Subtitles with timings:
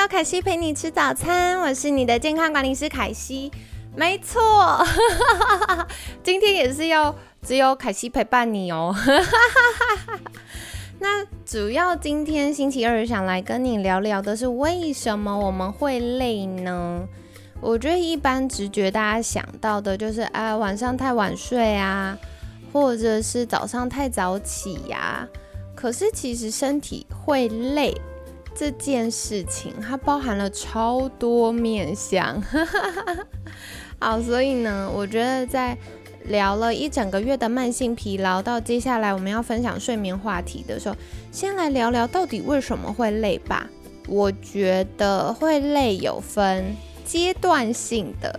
[0.00, 3.52] 要，凯西陪你吃早餐，我是你的健康管理师凯西。
[3.94, 4.82] 没错，
[6.24, 8.96] 今天也是要只有凯西陪伴你哦。
[10.98, 17.06] 那主要今天星期二想来跟你聊聊的是为什么我们会累呢？
[17.60, 22.16] 我觉得一般直觉大家想到的就是啊晚上太晚睡啊，
[22.72, 25.28] 或者是早上太早起呀。
[25.74, 27.94] 可是其实身体会累。
[28.60, 32.38] 这件事情它包含了超多面向，
[33.98, 35.74] 好，所以呢，我觉得在
[36.26, 40.96] 聊了一整个月的慢性疲劳，到接下来我们要分享睡眠话题的时候，
[41.32, 43.66] 先来聊聊到底为什么会累吧。
[44.06, 48.38] 我觉得会累有分阶段性的，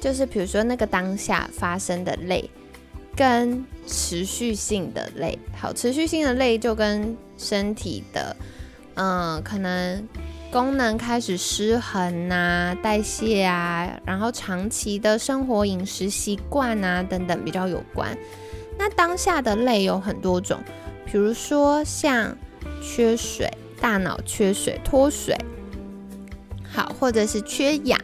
[0.00, 2.50] 就是比如说那个当下发生的累，
[3.14, 5.38] 跟持续性的累。
[5.56, 8.34] 好，持续性的累就跟身体的。
[9.02, 10.06] 嗯，可能
[10.52, 18.14] 功能开始失衡呐，代谢啊，然后长期的生活饮食习惯啊等等比较有关。
[18.78, 20.60] 那当下的累有很多种，
[21.06, 22.36] 比如说像
[22.82, 25.34] 缺水，大脑缺水脱水，
[26.70, 27.98] 好，或者是缺氧，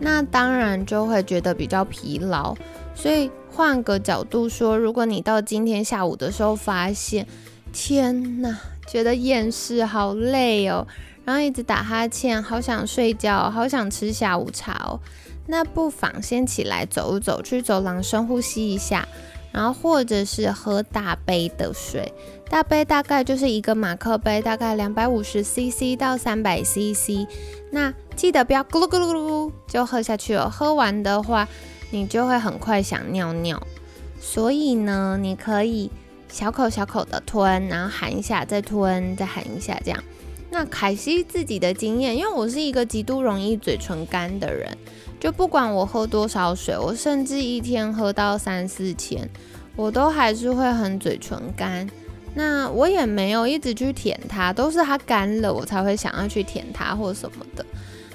[0.00, 2.56] 那当然就会觉得比较疲劳。
[2.92, 7.24] 所以换个角度说，如果你到今天下午的时候发现，
[7.72, 8.58] 天呐！
[8.90, 10.86] 觉得厌世，好累哦，
[11.24, 14.98] 然后一直打哈欠，好想睡觉，好想吃下午茶哦。
[15.46, 19.06] 那不妨先起来走一走，去走廊深呼吸一下，
[19.52, 22.12] 然后或者是喝大杯的水，
[22.48, 27.26] 大杯大概就是一个马克杯，大概两百五十 CC 到三百 CC。
[27.70, 31.46] 那记得不要咕噜咕噜咕噜就喝下去哦，喝完的话
[31.90, 33.62] 你就会很快想尿尿。
[34.20, 35.90] 所以呢，你可以。
[36.28, 40.02] 小口小口的吞，然后含一下，再吞，再含一下，这样。
[40.50, 44.76] 那凯西自己的经验，因为我是一个极度容易嘴唇干的人，
[45.20, 49.28] 就不管我喝多少水，我甚至一天喝到三四千，
[49.76, 51.88] 我都还是会很嘴唇干。
[52.34, 57.66] 那我也没有一直去舔它，都是它干了，我才会想要去舔它或什么的。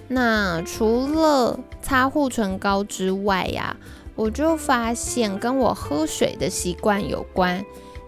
[0.07, 3.75] 那除了擦护唇膏之外呀，
[4.15, 7.63] 我就发现跟我喝水的习惯有关。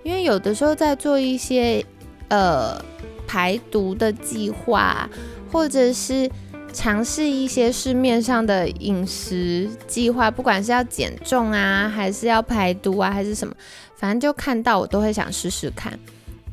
[0.06, 1.84] 因为有的时候在做一些
[2.30, 2.80] 呃
[3.26, 5.10] 排毒的计划，
[5.52, 6.30] 或者是
[6.72, 13.56] 尝试一些市面上的饮食计划，不管是要减重啊，还是要排毒啊，还是什么，
[13.96, 15.98] 反正就看到我都会想试试看。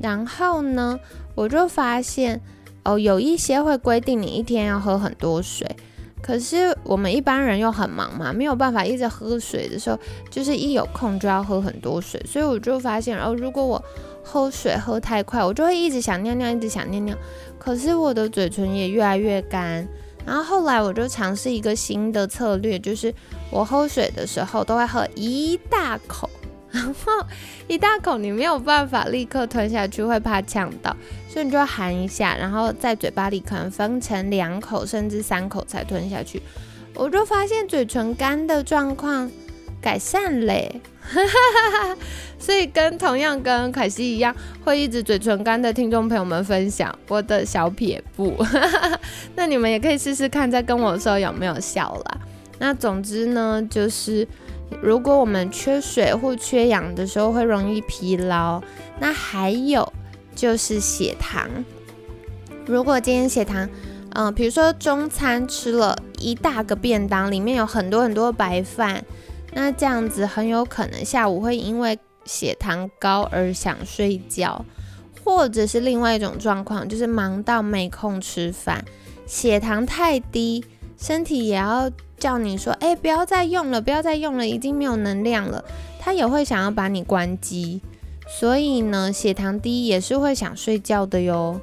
[0.00, 0.98] 然后呢，
[1.34, 2.40] 我就发现
[2.84, 5.76] 哦，有一些会规定你一天要喝很多水。
[6.22, 9.98] 可是我们一般人又很忙嘛，没有办法一直喝水的时候，
[10.30, 12.24] 就是一有空就要喝很多水。
[12.24, 13.84] 所以我就发现，哦，如果我
[14.22, 17.16] 喝水喝太快，我就会一直想尿尿，一直想尿尿。
[17.58, 19.86] 可是我的嘴唇也越来越干。
[20.24, 23.12] 然后后来我就尝试一个新的策略，就是
[23.50, 26.30] 我喝水的时候都会喝一大口。
[26.74, 27.12] 然后
[27.68, 30.96] 一大口你没有办法立刻吞下去，会怕呛到，
[31.28, 36.40] 所以你就含一下，然后在嘴巴里可能分成两口甚至三口才吞下去。
[36.94, 39.30] 我就发现嘴唇干的状况
[39.82, 40.80] 改善嘞，
[42.40, 44.34] 所以跟同样跟凯西一样
[44.64, 48.34] 会一直嘴唇干的听众朋友们分享我的小撇步，
[49.36, 52.18] 那你们也可以试试看，在跟我说有没有效啦。
[52.58, 54.26] 那总之呢，就是。
[54.80, 58.62] 如果我们缺水或缺氧的时候，会容易疲劳。
[59.00, 59.92] 那还有
[60.34, 61.48] 就是血糖。
[62.64, 63.68] 如果今天血糖，
[64.10, 69.04] 嗯，比如说中餐吃了一大个便当，里面有很多很多白饭，
[69.52, 74.64] 那这样子很有可能下午会因为血糖高而想睡觉，
[75.24, 78.84] 或者是另外一种状况，就是忙到没空吃饭，
[79.26, 80.64] 血糖太低，
[81.02, 81.90] 身体也要。
[82.22, 85.64] 叫你说，哎，不要再用了，不要再用了，已经没有能量了。
[85.98, 87.80] 他也会想要把你关机，
[88.38, 91.60] 所以呢，血糖低也是会想睡觉的哟。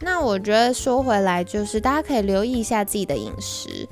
[0.00, 3.88] 那我觉得说回来，就是大家可以留意一下自己的饮食。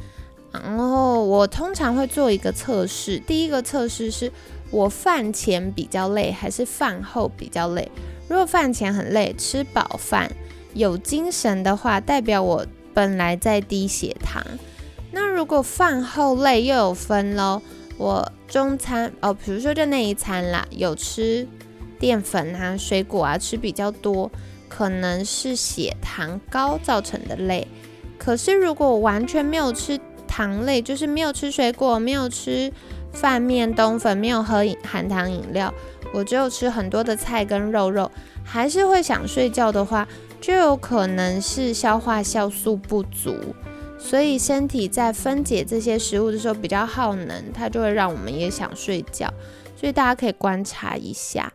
[0.53, 4.31] 然后我通常会做一个测试，第一个测试是
[4.71, 7.91] 我饭前比较累，还是饭后比较累？
[8.29, 10.31] 如果饭前很累，吃饱饭
[10.75, 14.45] 有精神的话，代表我本来在低血糖。
[15.13, 17.61] 那如果饭后累又有分喽，
[17.99, 21.47] 我中餐哦，比如说就那一餐啦，有吃
[21.99, 24.31] 淀粉啊、水果啊，吃比较多，
[24.69, 27.67] 可能是血糖高造成的累。
[28.19, 29.99] 可是如果我完全没有吃
[30.29, 32.73] 糖类，就是没有吃水果，没有吃
[33.13, 35.75] 饭面、冬粉，没有喝含糖饮料，
[36.13, 38.11] 我只有吃很多的菜跟肉肉，
[38.45, 40.07] 还是会想睡觉的话，
[40.41, 43.35] 就有可能是消化酵素不足。
[43.99, 49.33] 所以身体在分解这些食物的时候比较耗能，它就会让我们也想睡觉。
[49.77, 51.53] 所以大家可以观察一下。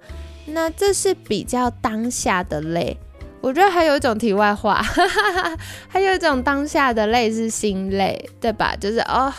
[0.47, 2.95] 那这是比较当下的累。
[3.41, 4.81] 我觉得还有一种题外话，
[5.87, 8.75] 还有一种当下的累是心累，对吧？
[8.75, 9.31] 就是哦，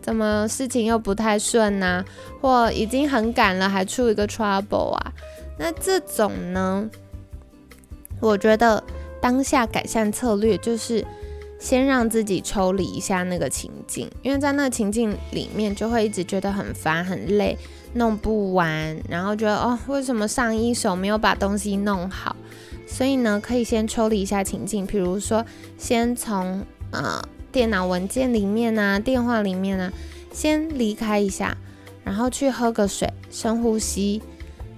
[0.00, 2.04] 怎么事情又不太顺呐，
[2.40, 5.12] 或已经很赶了还出一个 trouble 啊？
[5.58, 6.88] 那这种呢，
[8.24, 8.82] 我觉得
[9.20, 11.04] 当下改善策略就是。
[11.56, 17.56] 先让自己抽离一下那个情境，因为在那个情境里面就会一直觉得很烦很累，
[17.94, 22.36] 弄不完，然后觉得哦，为什么上一手没有把东西弄好？
[22.86, 25.42] 所以呢，可以先抽离一下情境，比如说
[25.78, 29.90] 先从呃电脑文件里面啊、电话里面啊，
[30.34, 31.56] 先离开一下，
[32.04, 34.20] 然后去喝个水，深呼吸，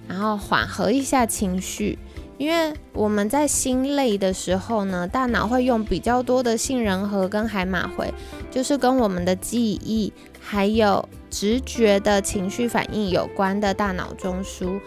[0.07, 1.99] 然后缓和一下情绪。
[2.37, 8.13] 因为我们在心累的时候呢，大脑会用比较多的杏仁核跟海马回，
[8.51, 14.79] 就是跟我们的记忆还有直觉的情绪反应有关的大脑中枢。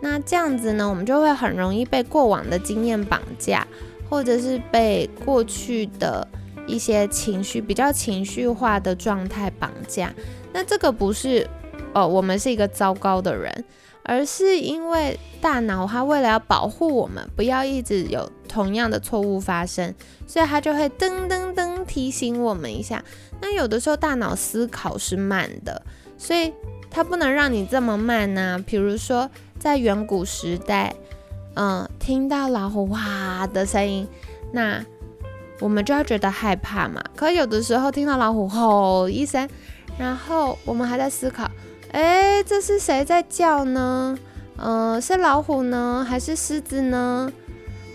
[0.00, 3.66] 那这样子呢，我们就会很容易被过往的经验绑架，
[4.10, 6.26] 或者是被过去的
[6.66, 10.12] 一些情绪比较情绪化的状态绑架。
[10.52, 11.48] 那这个不是
[11.94, 13.64] 哦，我们是一个糟糕的人。
[14.08, 19.92] 而是因为大脑它为了要保护我们，不要一直有同样的错误发生，
[20.28, 23.04] 所以它就会噔噔噔提醒我们一下。
[23.40, 25.82] 那有的时候大脑思考是慢的，
[26.16, 26.52] 所以
[26.88, 28.62] 它不能让你这么慢呐。
[28.64, 30.94] 比如说在远古时代，
[31.54, 34.06] 嗯，听到老虎哇的声音，
[34.52, 34.84] 那
[35.58, 37.02] 我们就要觉得害怕嘛。
[37.16, 39.48] 可有的时候听到老虎吼一声，
[39.98, 41.50] 然后我们还在思考。
[41.92, 44.18] 哎，这是谁在叫呢？
[44.58, 47.32] 嗯，是老虎呢，还是狮子呢？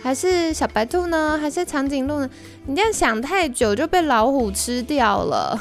[0.01, 1.37] 还是小白兔呢？
[1.39, 2.29] 还是长颈鹿呢？
[2.65, 5.59] 你这样想太久就被老虎吃掉了。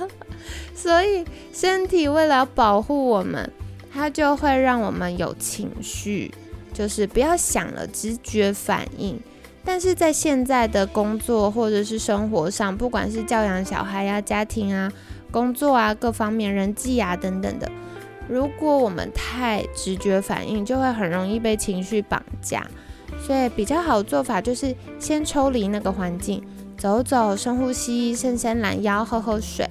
[0.74, 3.50] 所以身体为了保护我们，
[3.92, 6.32] 它就会让我们有情绪，
[6.72, 9.20] 就是不要想了，直觉反应。
[9.64, 14.90] 但是在现在的工作或者是生活上，不管是教养小孩呀、家庭啊。
[15.36, 17.70] 工作啊，各方面人际啊等等的，
[18.26, 22.66] 如果我们太直觉反应，就会很容易被情绪绑架。
[23.20, 26.42] 所以比较好的做法就是先抽离那个环境，
[26.78, 29.68] 走走，深呼吸，伸伸懒腰，喝喝水。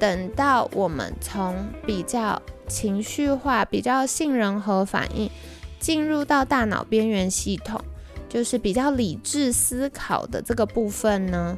[0.00, 1.54] 等到我们从
[1.86, 5.30] 比较情绪化、比较杏仁核反应，
[5.78, 7.80] 进入到大脑边缘系统，
[8.28, 11.56] 就是比较理智思考的这个部分呢。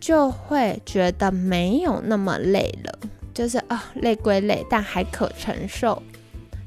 [0.00, 2.98] 就会觉得没有那么累了，
[3.34, 6.02] 就是啊，累归累，但还可承受。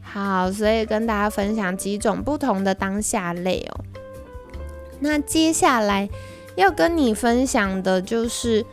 [0.02, 3.86] 好，所以跟大家分享几种不同的当下累哦。
[5.00, 6.10] 那接下来
[6.56, 8.66] 要跟你分享的就是，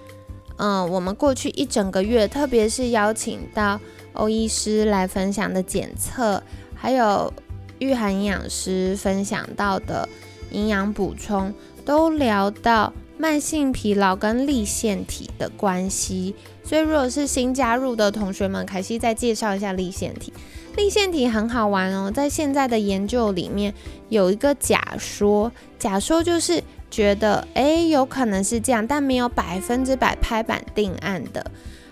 [0.56, 3.80] 嗯，我们过去一整个月，特别是邀请到
[4.14, 6.42] 欧医师来分享的检测，
[6.74, 7.32] 还有
[7.78, 10.08] 御寒营养师分享到的
[10.50, 11.54] 营养补充，
[11.84, 12.92] 都聊到。
[13.18, 20.32] 慢性疲劳跟立腺体的关系，所以如果是新加入的同学们，凯西再介绍一下立腺体。
[20.76, 23.74] 立腺体很好玩哦，在现在的研究里面
[24.08, 31.44] 有一个假说，假说就是觉得，哎，有可能是这样，但没有百分之百拍板定案的。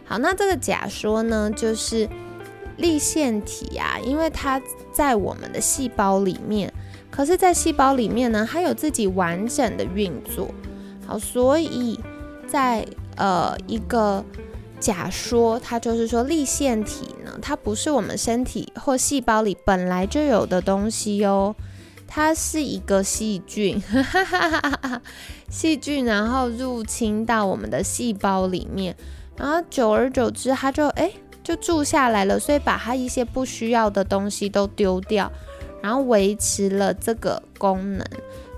[0.04, 2.09] 好，那这个假说呢，就是
[2.76, 6.73] 立腺体啊，因为它在我们的细胞里面，
[7.11, 10.49] 可是，在细胞里面呢，它有自己完整的运作。
[11.07, 12.01] 好，所以
[12.49, 12.87] 在
[13.17, 14.25] 呃一个
[14.81, 21.55] 假说，它就是说立腺体呢，它不是我们身体或细胞里本来就有的东西哟，
[22.07, 23.83] 它是一个细菌，
[25.49, 28.97] 细菌然后入侵到我们的细胞里面，
[29.37, 31.11] 然后久而久之，它就哎
[31.43, 35.31] 就住下来了，所以把它一些不需要的东西都丢掉，
[35.81, 38.05] 然后维持了这个功能。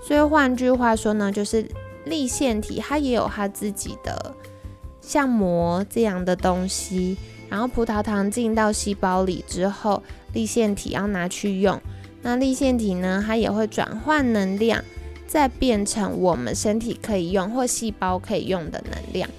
[0.01, 1.65] 所以换句话说呢，就是。
[2.05, 4.35] 立腺体它也有它自己的
[5.01, 7.17] 像膜这样的东西，
[7.49, 10.01] 然后葡萄糖进到细胞里之后，
[10.33, 11.81] 立腺体要拿去用。
[12.21, 14.83] 那立腺体呢，它也会转换能量
[15.25, 19.29] 再变成我们身体可以用或细胞可以用的能量。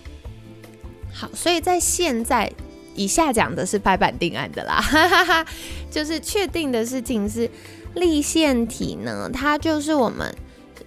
[1.13, 2.51] 好，所以在现在
[2.95, 5.47] 以下讲的是拍板定案的啦，哈哈哈
[5.91, 7.51] 就是确定的事情是，
[7.95, 10.35] 立腺体呢，它就是我们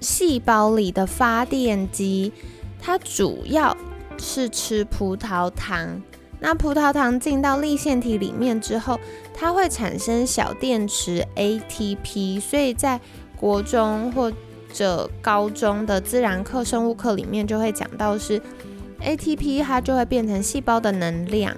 [0.03, 2.31] 细胞里的发电机，
[2.79, 3.75] 它主要
[4.19, 6.01] 是吃葡萄糖。
[6.39, 8.99] 那葡萄糖进到立腺体里面之后，
[9.33, 12.99] 它会产生小电池 ATP，所以在
[13.37, 14.31] 国中或
[14.73, 18.41] 者高中的自然课、生物课里面就会讲到是
[19.01, 21.55] ATP，它就会变成细胞的能量。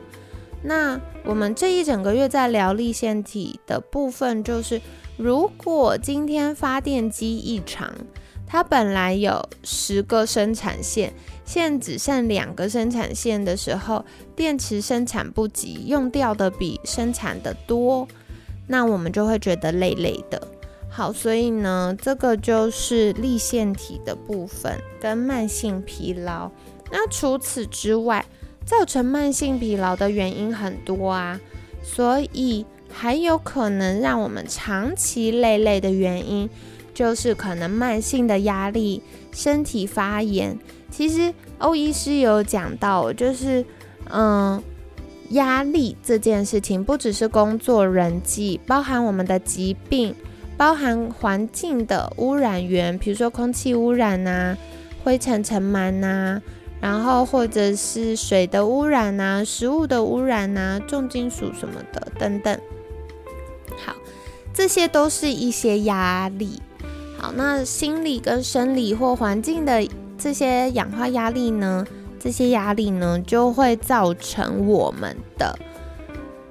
[0.61, 4.79] 那我们这一整个月在聊立腺体的部分，就是
[5.17, 7.91] 如果今天发电机异常，
[8.47, 11.13] 它本来有十个生产线，
[11.45, 18.07] 现在只剩两个生产线的时候，电池生产不及，用掉的比生产的多，
[18.67, 20.41] 那我们就会觉得累累的。
[20.89, 26.49] 好，所以呢，这个就是立腺体的部分跟慢性疲劳。
[26.89, 28.25] 那除此之外，
[28.65, 31.41] 造成慢性疲劳的原因很多啊，
[31.83, 36.49] 所以还有可能让我们长期累累的原因，
[36.95, 40.57] 就是可能慢性的压力、身体发炎。
[40.89, 43.63] 其实欧医师有讲到，就是
[44.09, 44.63] 嗯，
[45.29, 50.15] 压力这件事情不只是工作、人际，包含我们的疾病。
[50.57, 54.55] 包含环境的污染源，比如说空气污染呐、
[55.03, 56.41] 灰尘尘螨呐，
[56.79, 62.57] 然后或者是水的污染呐、食物的污染呐、重金属什么的等等。
[63.85, 63.93] 好，
[64.53, 66.61] 这些都是一些压力。
[67.35, 71.85] 那心理跟生理或环境的这些氧化压力呢？
[72.19, 75.57] 这些压力呢，就会造成我们的。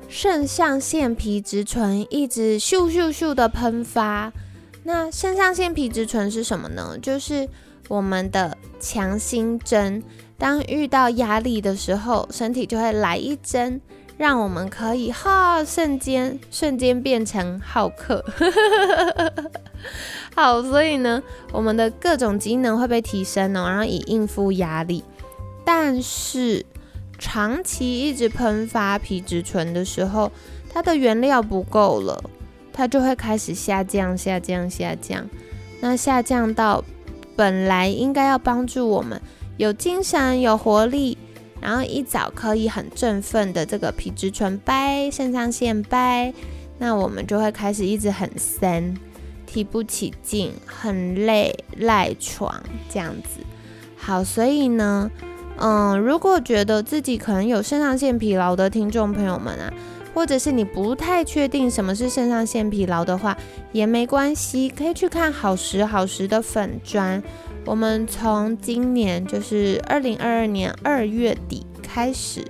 [0.09, 4.33] 肾上腺皮质醇一直咻咻咻的喷发，
[4.85, 6.97] 那肾上腺皮质醇是什么呢？
[7.03, 7.49] 就是
[7.89, 10.01] 我们的强心针。
[10.39, 13.81] 当遇到压力的时候，身体就会来一针，
[14.17, 18.25] 让我们可以哈瞬间瞬间变成好客。
[20.35, 25.05] 好，所以呢，我们的各种机能会被提升哦，然后以应付压力。
[25.65, 26.65] 但是
[27.19, 30.33] 长期一直喷发皮质醇的时候，
[30.73, 32.23] 它的原料不够了，
[32.73, 35.29] 它就会开始下降、下降、下降。
[35.81, 36.83] 那下降到
[37.37, 39.21] 本来应该要帮助我们
[39.57, 41.17] 有精神、有活力，
[41.61, 46.33] 然后一早可以很振奋的这个皮质醇掰、肾上腺掰，
[46.79, 48.95] 那我们就会开始一直很酸、
[49.47, 53.41] 提不起劲、很累、赖床这样子。
[53.97, 55.11] 好，所以呢。
[55.57, 59.73] 嗯，如果觉得自己可能有肾上腺疲劳的听众朋友们啊，
[60.13, 63.39] 或者是你不太确定什么是肾上腺疲劳的话，
[63.71, 67.23] 也没关系，可以去看好时好时的粉砖。
[67.67, 72.45] 我们从今年就是二零二二年二月底开始，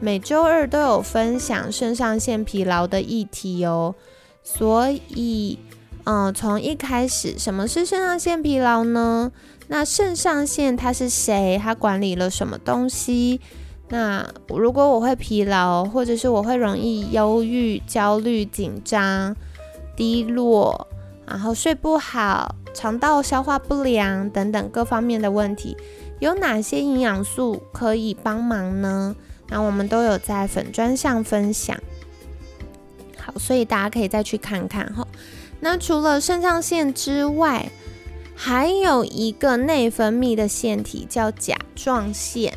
[0.00, 3.94] 每周二都有分享肾上腺疲劳的议题哦。
[4.42, 5.58] 所以，
[6.04, 9.30] 嗯，从一开始，什么是肾上腺疲劳呢？
[9.68, 11.60] 那肾上腺它是谁？
[11.62, 13.40] 它管理了什么东西？
[13.88, 19.36] 那如果我会疲劳，或者是我会容易忧郁、焦虑、紧张、
[19.94, 20.88] 低落，
[21.26, 25.74] 然后睡不好、肠道消化不良等等各方面的问题，
[26.20, 29.16] 有哪些营养素可以帮忙呢？
[29.48, 31.76] 那我们都有在粉砖上分享。
[33.16, 35.08] 好，所以大家可以再去看看哈。
[35.60, 37.70] 那除了肾上腺之外，
[38.34, 42.52] 还有一个内分泌的腺体叫甲状腺，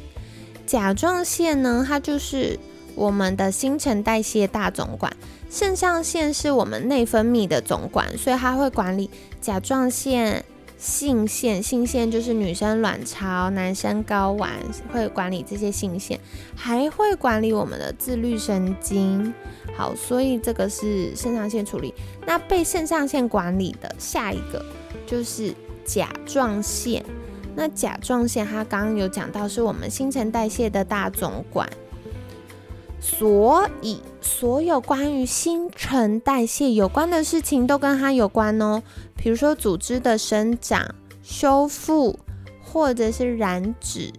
[0.65, 2.59] 甲状腺呢，它就是
[2.95, 5.15] 我们的新陈代谢大总管。
[5.49, 9.09] 肾上腺是我们内分泌的总管，所以它会管理
[9.41, 10.43] 甲状腺、
[10.77, 11.62] 性腺。
[11.62, 14.51] 性腺就是女生卵巢，男生睾丸，
[14.91, 16.19] 会管理这些性腺，
[16.55, 19.34] 还会管理我们的自律神经。
[19.75, 21.93] 好，所以这个是肾上腺处理。
[22.25, 24.65] 那被肾上腺管理的下一个
[25.05, 25.53] 就是。
[25.86, 27.03] 甲状腺，
[27.55, 31.67] 那甲状腺它刚刚有讲到是我们新陈代谢的大总管，
[33.00, 38.84] 所以所有关于新陈代谢有关的事情都跟它有关哦。
[39.21, 42.17] 比如说组织的生长、修复，
[42.63, 44.13] 或者是燃脂、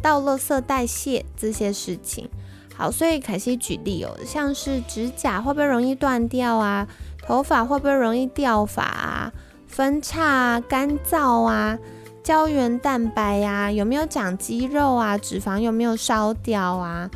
[0.00, 2.28] 到垃圾代谢这些事情。
[2.74, 6.88] 好，所以凯西举例哦，像是指甲会不会容易断掉啊？
[7.22, 9.32] 头发会不会容易掉发啊？
[9.66, 11.78] 分叉啊，干燥啊，
[12.22, 15.18] 胶原蛋白呀，有没有长肌肉啊？
[15.18, 17.10] 脂肪有没有烧掉啊？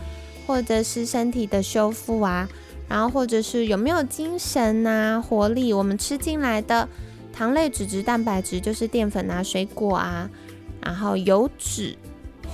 [0.47, 2.47] 或者是身体的修复啊？
[2.89, 5.73] 然后或者是有没有精神啊，活力？
[5.73, 6.89] 我们吃进来的
[7.33, 10.29] 糖类、脂质、蛋白质就是淀粉啊、水果啊，
[10.83, 11.97] 然后油脂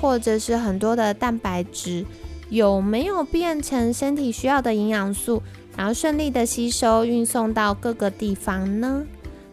[0.00, 2.04] 或者是很多的蛋白质，
[2.50, 5.42] 有没有变成身体需要的营养素，
[5.76, 9.04] 然后顺利的吸收、运送到各个地方呢？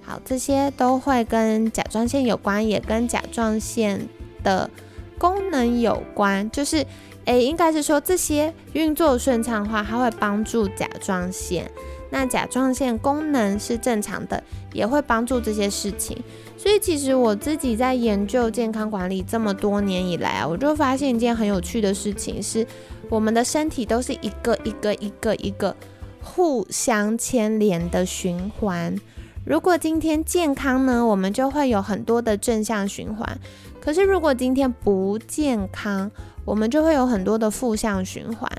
[0.06, 4.08] 好，这些都会跟甲状腺有关，也跟甲状腺
[4.44, 4.70] 的
[5.18, 6.51] 功能有关。
[6.51, 6.86] 就是，
[7.24, 11.72] 诶，应该是说这些运作顺畅的话，它会帮助甲状腺。
[12.13, 14.41] 那甲状腺功能是正常的，
[14.72, 16.15] 也会帮助这些事情。
[16.55, 22.67] 所以其实我自己在研究健康管理这么多年以来啊，我就发现一件很有趣的事情是，
[23.10, 25.75] 我们的身体都是一个一个一个一个
[26.22, 28.96] 互相牵连的循环。
[29.43, 33.39] 如果今天健康呢，我们就会有很多的正向循环。
[33.82, 36.12] 可是如果今天不健康，
[36.46, 38.50] 我们就会有很多的负向循环。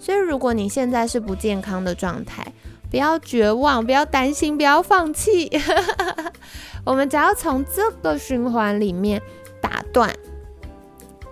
[0.00, 2.44] 所以如果你现在是不健康的状态，
[2.94, 5.50] 不要绝望，不要担心，不要放弃。
[6.86, 9.20] 我们只要从这个循环里面
[9.60, 10.14] 打断，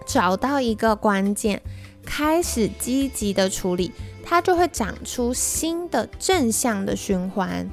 [0.05, 1.63] 找到一个关键，
[2.05, 3.93] 开始积极的处理，
[4.25, 7.71] 它就会长出新的正向的循环。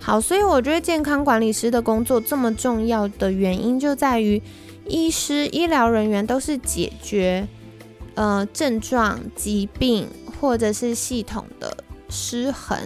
[0.00, 4.40] 好，所以我觉得健康管理师的工作这么重要的原因，就在于
[4.86, 7.46] 医师、医疗人员都是解决
[8.14, 10.08] 呃症状、疾病
[10.40, 11.76] 或者是系统的
[12.08, 12.78] 失衡。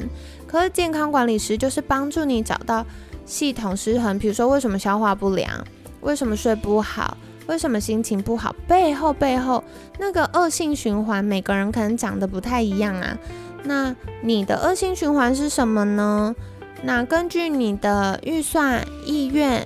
[0.50, 2.85] 可是健康管理师就是帮助你找到
[3.25, 5.64] 系统失衡，比如说为什么消化不良，
[6.00, 7.16] 为什么睡不好，
[7.47, 9.62] 为什么心情不好，背后背后
[10.00, 13.16] 那个恶性循环，每个人可能长得不太一样啊。
[13.62, 16.35] 那你的恶性循环是什么呢？
[16.83, 19.64] 那根据你的预算、意愿、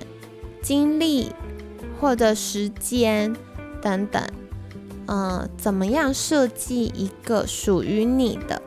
[0.61, 1.31] 精力
[1.99, 3.35] 或者时间
[3.81, 4.21] 等等，
[5.07, 8.61] 嗯，怎么样设计一个属于你的？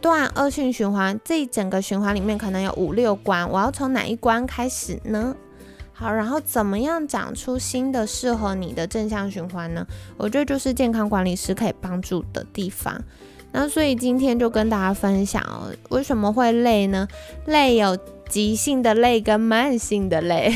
[0.00, 5.34] 断恶性循环，这一整个循环里面可能有五六关，我要从哪一关开始呢？
[5.92, 9.84] 好，然后怎么样长出新的适合你的正向循环呢？
[10.16, 13.02] 我觉得就是健康管理师可以帮助的地方。
[13.50, 17.08] 那所以今天就跟大家分享哦，为什么会累呢？
[17.46, 20.54] 累有急性的累跟慢性的累。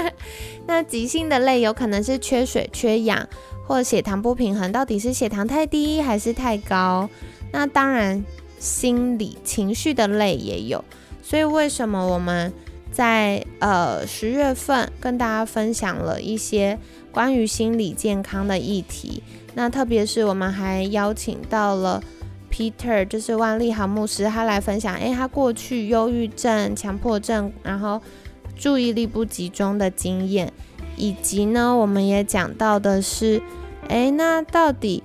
[0.66, 3.28] 那急性的累有可能是缺水、缺氧，
[3.66, 7.10] 或血糖不平衡，到底是血糖太低还是太高？
[7.52, 8.24] 那当然。
[8.60, 10.84] 心理情绪的累也有，
[11.22, 12.52] 所以为什么我们
[12.92, 16.78] 在呃十月份跟大家分享了一些
[17.10, 19.22] 关于心理健康的议题？
[19.54, 22.02] 那特别是我们还邀请到了
[22.52, 28.00] Peter，就是万利豪牧师，他来分享，诶，他过去忧郁症、强迫症，然后
[28.54, 30.52] 注意力不集中的经验，
[30.96, 33.40] 以及呢，我们也讲到的是，
[33.88, 35.02] 诶，那到底？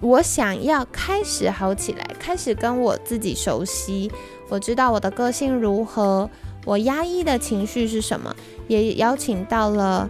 [0.00, 4.10] 我想要开始好起来，开始跟我自己熟悉。
[4.48, 6.28] 我知道我的个性如何，
[6.64, 8.34] 我压抑的情绪是什么。
[8.68, 10.08] 也邀请到了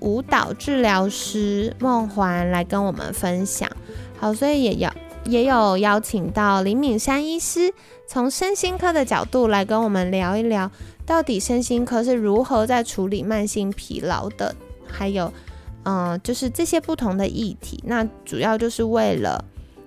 [0.00, 3.70] 舞蹈治疗师梦环来跟我们分享。
[4.18, 4.92] 好，所以也要
[5.24, 7.72] 也有邀请到林敏山医师，
[8.06, 10.70] 从身心科的角度来跟我们聊一聊，
[11.06, 14.54] 到底身心科是如何在处理慢性疲劳的，
[14.86, 15.32] 还有。
[15.84, 19.42] 嗯，就是这些不同的议题，那主要就是为了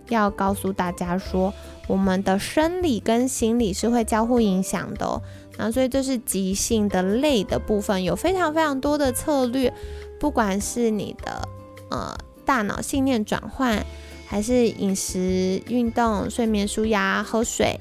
[0.10, 1.54] 要告诉大家说，
[1.88, 5.22] 我们的生理跟心理是会交互影响的哦。
[5.58, 9.72] 那所以这是急性的累的部分，有非常非常多的策略，
[10.20, 11.48] 不管是你的
[11.92, 13.86] 呃大脑信念转换，
[14.26, 17.80] 还是饮食、运动、睡眠、舒压、喝水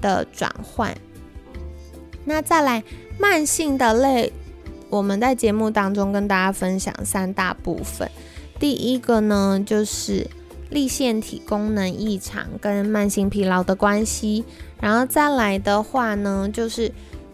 [0.00, 0.96] 的转换。
[2.24, 2.82] 那再来
[3.18, 4.32] 慢性的累。
[4.92, 8.10] 我们在节目当中跟大家分享三大部分，
[8.60, 10.26] 第一个呢就是
[10.68, 14.44] 立腺体功能异常跟慢性疲劳的关系，
[14.78, 16.92] 然后再来的话呢就是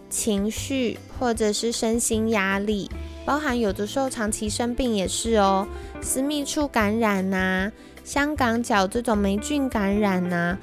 [0.08, 2.88] 情绪或者是身心压力，
[3.24, 5.66] 包含有的时候长期生病也是哦，
[6.00, 7.72] 私密处感染呐，
[8.04, 10.56] 香港脚这种霉菌感染呐，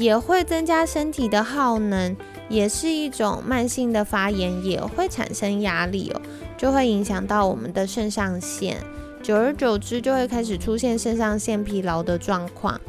[0.00, 2.16] 也会增加身体的耗能。
[2.48, 6.20] 也是一种慢性的发炎，也会产生压力哦，
[6.58, 8.76] 就会影响到我们的肾上腺，
[9.22, 12.80] 久而久之就会开始出现肾上腺疲劳的状况。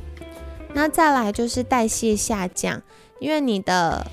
[0.74, 2.82] 那再来就是代谢下降，
[3.20, 4.08] 因为你的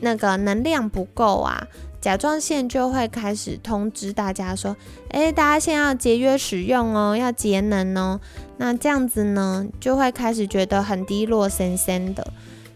[0.00, 1.68] 那个能量不够啊，
[2.02, 4.76] 甲状腺就会开始通知大家说，
[5.10, 8.20] 诶，大家现在要节约使用哦，要节能哦。
[8.56, 12.26] 那这样子呢，就会开始觉得很低落、森森的。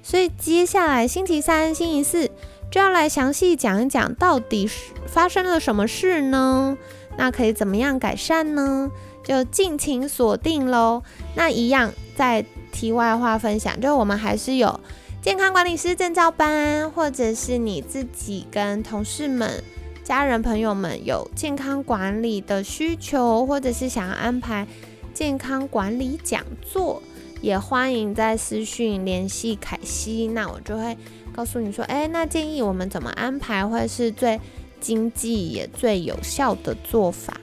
[0.01, 2.31] 所以接下来星期三、星期四
[2.71, 6.79] 就要来详细讲一讲，到底是发生了什么事呢？
[7.17, 8.89] 那可以怎么样改善呢？
[9.25, 11.03] 就尽情锁定喽。
[11.35, 14.79] 那一样在题外话分享，就我们还是有
[15.27, 19.61] 健康管理师证照班，或者是你自己跟同事们、
[20.05, 24.65] 家人朋友们有健康管理的需求，或者是想要安排
[25.13, 27.03] 健康管理讲座，
[27.41, 30.97] 也欢迎在私讯联系凯西，那我就会
[31.35, 34.41] 告诉你说，哎，那建议我们怎么安排会是最
[34.81, 37.37] 经济也最有效的做法。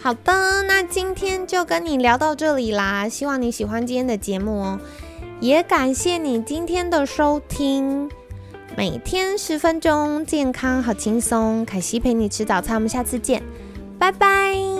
[0.00, 4.80] 好的，那今天就跟你聊到这里啦，希望你喜欢今天的节目哦。
[5.40, 8.10] 也感谢你今天的收听，
[8.76, 11.64] 每天十分钟，健康好轻松。
[11.64, 13.42] 凯西陪你吃早餐，我们下次见，
[13.98, 14.79] 拜拜。